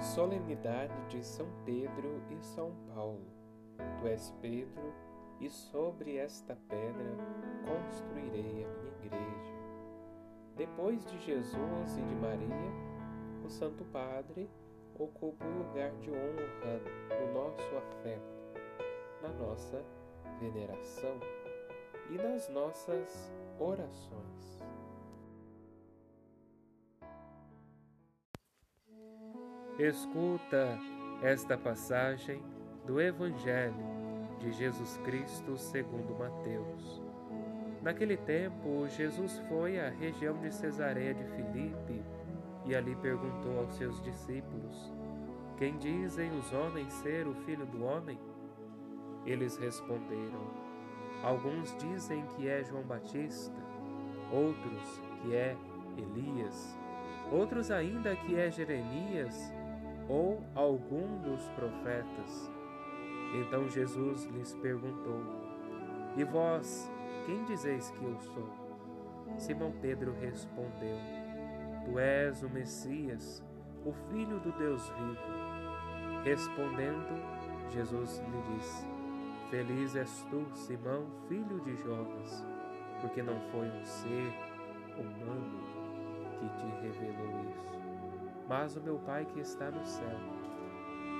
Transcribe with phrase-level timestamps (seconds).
[0.00, 3.26] Solenidade de São Pedro e São Paulo.
[4.00, 4.92] Tu és Pedro,
[5.40, 7.16] e sobre esta pedra
[7.66, 9.54] construirei a minha igreja.
[10.56, 12.72] Depois de Jesus e de Maria,
[13.44, 14.48] o Santo Padre
[14.94, 16.80] ocupa o lugar de honra
[17.20, 18.60] no nosso afeto,
[19.20, 19.84] na nossa
[20.40, 21.18] veneração
[22.10, 24.53] e nas nossas orações.
[29.78, 30.78] Escuta
[31.20, 32.40] esta passagem
[32.86, 33.74] do Evangelho
[34.38, 37.02] de Jesus Cristo segundo Mateus.
[37.82, 42.04] Naquele tempo, Jesus foi à região de Cesareia de Filipe
[42.64, 44.92] e ali perguntou aos seus discípulos:
[45.58, 48.16] Quem dizem os homens ser o filho do homem?
[49.26, 50.52] Eles responderam:
[51.20, 53.60] Alguns dizem que é João Batista,
[54.30, 55.56] outros que é
[55.98, 56.78] Elias,
[57.32, 59.52] outros ainda que é Jeremias
[60.08, 62.50] ou algum dos profetas.
[63.34, 65.20] Então Jesus lhes perguntou:
[66.16, 66.90] E vós,
[67.26, 68.48] quem dizeis que eu sou?
[69.38, 70.96] Simão Pedro respondeu:
[71.84, 73.42] Tu és o Messias,
[73.84, 76.24] o Filho do Deus vivo.
[76.24, 77.20] Respondendo,
[77.70, 78.86] Jesus lhe disse:
[79.50, 82.46] Feliz és tu, Simão, filho de Jonas,
[83.00, 84.32] porque não foi um ser
[84.96, 85.74] humano
[86.38, 87.83] que te revelou isso
[88.48, 90.18] mas o meu Pai que está no céu.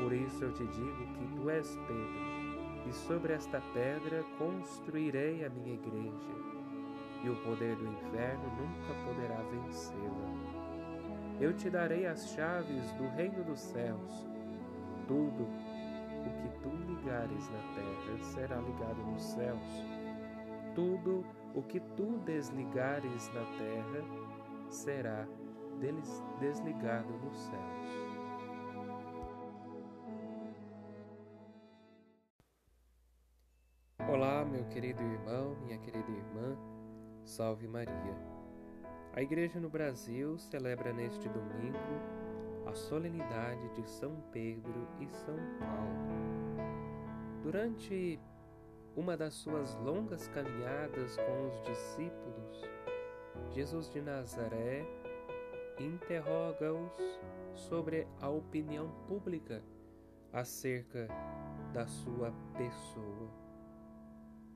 [0.00, 5.50] Por isso eu te digo que tu és Pedro, e sobre esta pedra construirei a
[5.50, 6.34] minha igreja,
[7.22, 10.62] e o poder do inferno nunca poderá vencê-la.
[11.40, 14.28] Eu te darei as chaves do reino dos céus.
[15.06, 19.86] Tudo o que tu ligares na terra será ligado nos céus.
[20.74, 24.04] Tudo o que tu desligares na terra
[24.68, 25.41] será deles
[26.38, 27.82] desligado nos céus.
[34.08, 36.56] Olá, meu querido irmão, minha querida irmã,
[37.24, 38.16] salve Maria.
[39.12, 41.78] A Igreja no Brasil celebra neste domingo
[42.66, 47.42] a solenidade de São Pedro e São Paulo.
[47.42, 48.20] Durante
[48.94, 52.70] uma das suas longas caminhadas com os discípulos,
[53.50, 55.01] Jesus de Nazaré
[55.78, 57.20] interroga-os
[57.54, 59.62] sobre a opinião pública
[60.32, 61.08] acerca
[61.72, 63.30] da sua pessoa.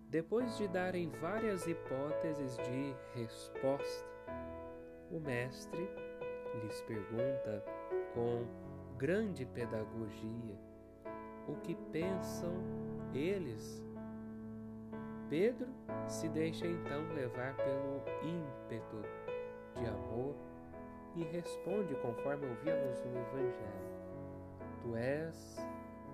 [0.09, 4.09] Depois de darem várias hipóteses de resposta,
[5.10, 5.88] o mestre
[6.62, 7.65] lhes pergunta
[8.15, 8.47] com
[8.97, 10.59] grande pedagogia
[11.48, 12.54] o que pensam
[13.12, 13.84] eles.
[15.28, 15.69] Pedro
[16.06, 19.03] se deixa então levar pelo ímpeto
[19.75, 20.34] de amor
[21.16, 23.87] e responde conforme ouvíamos no Evangelho:
[24.82, 25.56] Tu és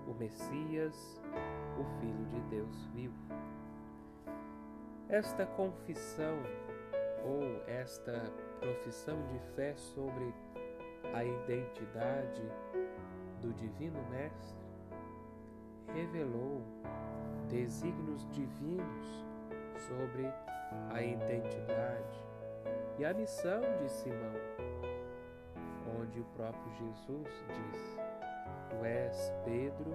[0.06, 1.20] o Messias,
[1.78, 3.14] o Filho de Deus vivo.
[5.08, 6.38] Esta confissão
[7.24, 10.32] ou esta profissão de fé sobre
[11.12, 12.42] a identidade
[13.40, 14.62] do Divino Mestre
[15.92, 16.62] revelou
[17.50, 19.26] desígnios divinos
[19.88, 20.26] sobre
[20.90, 22.24] a identidade
[22.98, 24.71] e a missão de Simão
[26.00, 27.98] onde o próprio Jesus diz:
[28.70, 29.92] Tu és Pedro,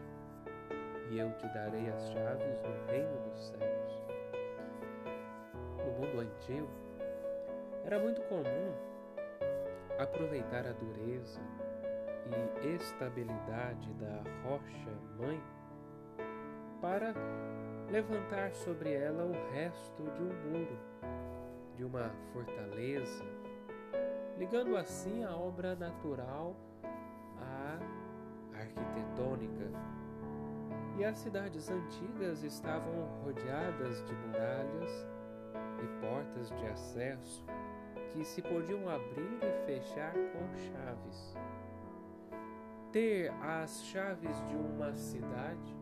[1.12, 4.04] e eu te darei as chaves do reino dos céus.
[5.86, 6.70] No mundo antigo,
[7.84, 8.74] era muito comum
[9.98, 11.42] aproveitar a dureza
[12.62, 15.42] e estabilidade da rocha mãe
[16.82, 17.14] para
[17.90, 20.89] levantar sobre ela o resto de um muro
[21.80, 23.24] de uma fortaleza,
[24.38, 26.54] ligando assim a obra natural
[27.38, 27.80] à
[28.54, 29.72] arquitetônica.
[30.98, 35.08] E as cidades antigas estavam rodeadas de muralhas
[35.82, 37.46] e portas de acesso
[38.12, 41.38] que se podiam abrir e fechar com chaves.
[42.92, 45.78] Ter as chaves de uma cidade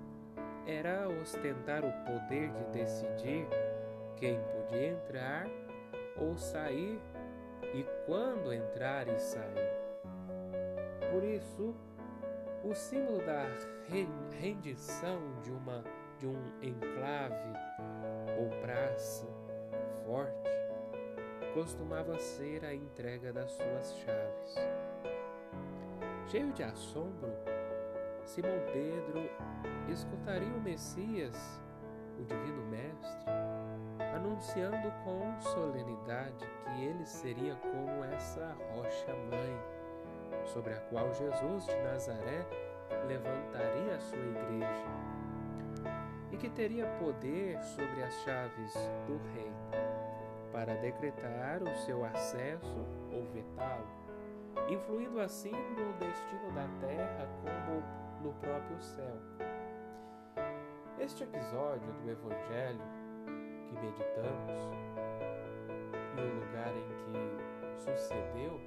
[0.67, 3.47] era ostentar o poder de decidir
[4.15, 5.66] quem podia entrar
[6.19, 6.99] ou sair
[7.73, 9.77] e quando entrar e sair.
[11.11, 11.75] Por isso,
[12.63, 13.45] o símbolo da
[14.39, 15.83] rendição de uma
[16.19, 17.53] de um enclave
[18.39, 19.27] ou praça
[20.03, 20.49] forte
[21.53, 24.55] costumava ser a entrega das suas chaves.
[26.27, 27.31] Cheio de assombro,
[28.25, 29.29] Simão Pedro
[29.91, 31.35] escutaria o Messias,
[32.19, 33.25] o Divino Mestre,
[34.27, 39.57] anunciando com solenidade que ele seria como essa rocha mãe,
[40.45, 42.45] sobre a qual Jesus de Nazaré
[43.07, 44.85] levantaria a sua igreja,
[46.31, 48.73] e que teria poder sobre as chaves
[49.07, 49.55] do reino,
[50.51, 53.87] para decretar o seu acesso ou vetá-lo,
[54.69, 57.81] influindo assim no destino da terra como
[58.21, 59.17] no próprio céu.
[60.99, 62.96] Este episódio do Evangelho
[63.67, 64.69] que meditamos
[66.15, 68.59] e o lugar em que sucedeu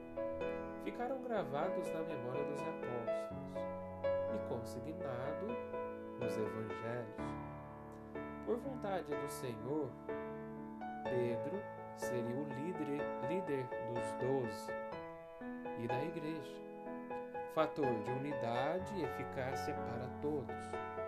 [0.85, 3.31] ficaram gravados na memória dos apóstolos
[4.35, 5.47] e consignado
[6.20, 7.41] nos Evangelhos.
[8.44, 9.88] Por vontade do Senhor,
[11.05, 11.61] Pedro
[11.96, 14.73] seria o líder, líder dos doze
[15.79, 16.61] e da igreja,
[17.55, 21.00] fator de unidade e eficácia para todos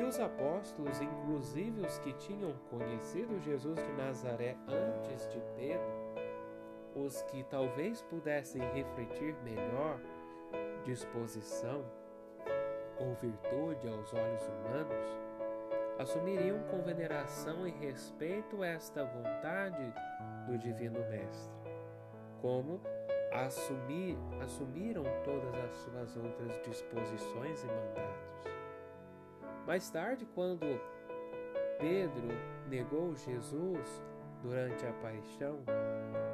[0.00, 5.92] e os apóstolos, inclusive os que tinham conhecido Jesus de Nazaré antes de Pedro,
[6.94, 10.00] os que talvez pudessem refletir melhor
[10.84, 11.84] disposição
[12.98, 15.18] ou virtude aos olhos humanos,
[15.98, 19.92] assumiriam com veneração e respeito esta vontade
[20.46, 21.52] do Divino Mestre,
[22.40, 22.80] como
[23.32, 28.49] assumir, assumiram todas as suas outras disposições e mandatos.
[29.70, 30.66] Mais tarde, quando
[31.78, 32.26] Pedro
[32.68, 34.02] negou Jesus
[34.42, 35.60] durante a paixão,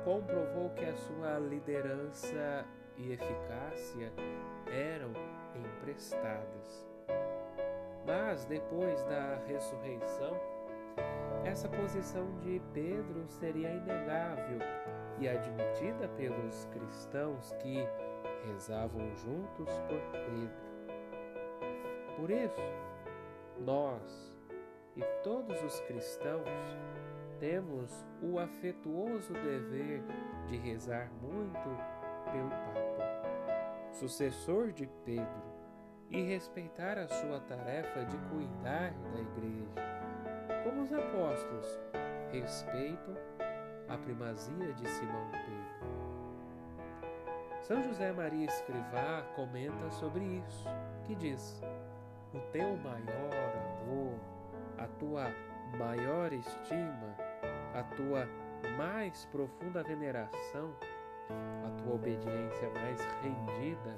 [0.06, 2.64] comprovou que a sua liderança
[2.96, 4.10] e eficácia
[4.68, 5.12] eram
[5.54, 6.88] emprestadas.
[8.06, 10.34] Mas depois da ressurreição,
[11.44, 14.60] essa posição de Pedro seria inegável
[15.18, 17.86] e admitida pelos cristãos que
[18.46, 20.66] rezavam juntos por Pedro.
[22.16, 22.62] Por isso,
[23.60, 24.34] nós
[24.96, 26.48] e todos os cristãos
[27.38, 30.02] temos o afetuoso dever
[30.46, 31.68] de rezar muito
[32.32, 35.56] pelo Papa, sucessor de Pedro,
[36.08, 41.80] e respeitar a sua tarefa de cuidar da Igreja, como os apóstolos
[42.30, 43.14] respeitam
[43.88, 45.96] a primazia de Simão Pedro.
[47.62, 50.68] São José Maria Escrivá comenta sobre isso,
[51.04, 51.60] que diz:
[52.36, 53.32] o teu maior
[53.82, 54.18] amor,
[54.78, 55.32] a tua
[55.78, 57.16] maior estima,
[57.74, 58.28] a tua
[58.76, 60.74] mais profunda veneração,
[61.66, 63.96] a tua obediência mais rendida,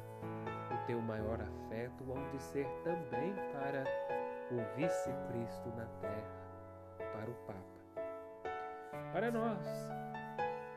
[0.73, 3.85] o teu maior afeto hão de ser também para
[4.53, 7.79] o vice-cristo na terra, para o Papa.
[9.13, 9.67] Para nós,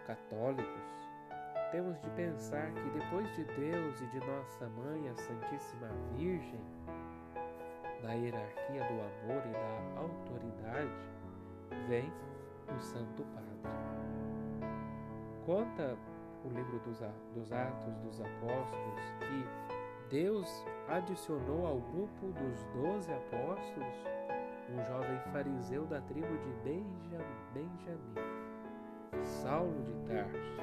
[0.08, 0.92] católicos,
[1.72, 5.88] temos de pensar que depois de Deus e de nossa mãe, a Santíssima
[6.18, 6.60] Virgem,
[8.02, 10.90] da hierarquia do amor e da autoridade,
[11.88, 12.12] vem
[12.76, 13.52] o Santo Padre.
[15.46, 15.98] Conta
[16.44, 19.46] o livro dos, Atos dos Apóstolos que
[20.10, 23.96] Deus adicionou ao grupo dos doze apóstolos
[24.74, 27.96] um jovem fariseu da tribo de Benjamim,
[29.24, 30.62] Saulo de Tarso,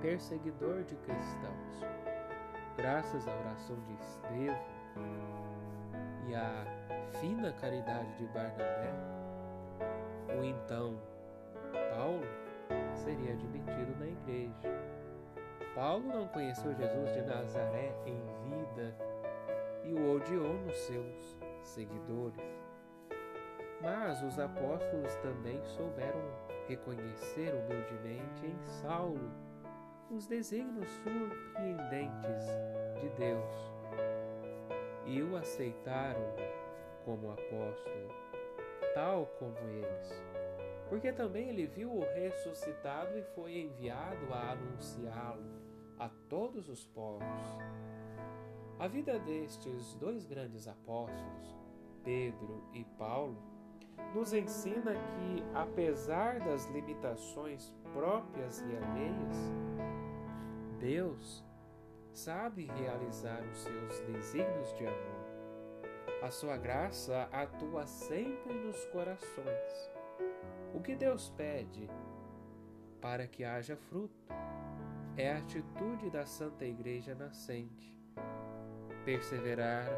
[0.00, 1.84] perseguidor de cristãos.
[2.76, 5.39] Graças à oração de Estevão,
[6.40, 8.90] e a fina caridade de Barnabé,
[10.38, 10.98] o então
[11.94, 12.26] Paulo
[12.94, 14.68] seria admitido na igreja.
[15.74, 18.96] Paulo não conheceu Jesus de Nazaré em vida
[19.84, 22.40] e o odiou nos seus seguidores.
[23.80, 26.20] Mas os apóstolos também souberam
[26.68, 29.30] reconhecer humildemente em Saulo
[30.10, 32.44] os desígnios surpreendentes
[33.00, 33.69] de Deus
[35.06, 36.34] e o aceitaram
[37.04, 38.08] como apóstolo,
[38.94, 40.22] tal como eles.
[40.88, 45.60] Porque também ele viu o ressuscitado e foi enviado a anunciá-lo
[45.98, 47.26] a todos os povos.
[48.78, 51.56] A vida destes dois grandes apóstolos,
[52.02, 53.36] Pedro e Paulo,
[54.14, 59.52] nos ensina que, apesar das limitações próprias e alheias,
[60.78, 61.44] Deus
[62.12, 65.20] sabe realizar os seus desígnios de amor.
[66.22, 69.90] A sua graça atua sempre nos corações.
[70.74, 71.88] O que Deus pede
[73.00, 74.28] para que haja fruto
[75.16, 77.96] é a atitude da Santa Igreja nascente.
[79.04, 79.88] Perseverar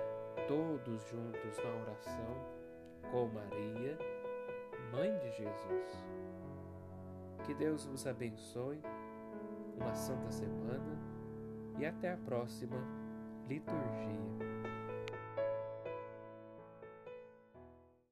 [0.46, 2.62] todos juntos na oração
[3.10, 3.98] com Maria,
[4.92, 6.04] Mãe de Jesus.
[7.44, 8.80] Que Deus vos abençoe.
[9.76, 11.11] Uma santa semana
[11.78, 12.76] e até a próxima
[13.48, 14.61] liturgia.